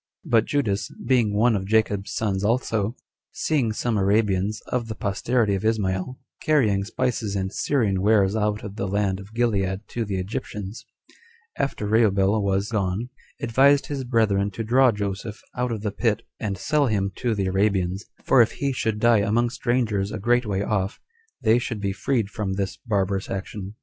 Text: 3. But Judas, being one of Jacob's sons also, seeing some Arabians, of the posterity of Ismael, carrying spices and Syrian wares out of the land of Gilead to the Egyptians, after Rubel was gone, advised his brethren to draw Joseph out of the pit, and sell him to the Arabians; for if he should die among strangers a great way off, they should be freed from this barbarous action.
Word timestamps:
3. 0.23 0.29
But 0.31 0.45
Judas, 0.45 0.89
being 1.05 1.31
one 1.37 1.55
of 1.55 1.67
Jacob's 1.67 2.11
sons 2.15 2.43
also, 2.43 2.95
seeing 3.31 3.71
some 3.71 3.97
Arabians, 3.99 4.59
of 4.69 4.87
the 4.87 4.95
posterity 4.95 5.53
of 5.53 5.63
Ismael, 5.63 6.17
carrying 6.41 6.83
spices 6.83 7.35
and 7.35 7.53
Syrian 7.53 8.01
wares 8.01 8.35
out 8.35 8.63
of 8.63 8.77
the 8.77 8.87
land 8.87 9.19
of 9.19 9.31
Gilead 9.35 9.81
to 9.89 10.03
the 10.03 10.17
Egyptians, 10.17 10.87
after 11.55 11.85
Rubel 11.85 12.41
was 12.41 12.69
gone, 12.71 13.09
advised 13.41 13.85
his 13.85 14.03
brethren 14.03 14.49
to 14.53 14.63
draw 14.63 14.91
Joseph 14.91 15.39
out 15.55 15.71
of 15.71 15.81
the 15.83 15.91
pit, 15.91 16.23
and 16.39 16.57
sell 16.57 16.87
him 16.87 17.11
to 17.17 17.35
the 17.35 17.45
Arabians; 17.45 18.03
for 18.23 18.41
if 18.41 18.53
he 18.53 18.73
should 18.73 18.97
die 18.97 19.19
among 19.19 19.51
strangers 19.51 20.11
a 20.11 20.17
great 20.17 20.47
way 20.47 20.63
off, 20.63 20.99
they 21.43 21.59
should 21.59 21.79
be 21.79 21.93
freed 21.93 22.27
from 22.31 22.53
this 22.53 22.75
barbarous 22.75 23.29
action. 23.29 23.75